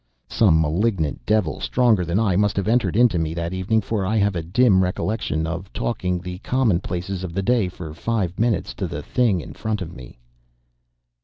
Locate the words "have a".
4.17-4.41